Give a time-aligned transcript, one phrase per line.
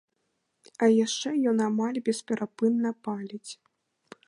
[0.85, 3.51] А яшчэ ён амаль бесперапынна паліць.